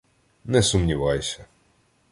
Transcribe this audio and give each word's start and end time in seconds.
—Не 0.45 0.61
сумнівайся. 0.63 1.45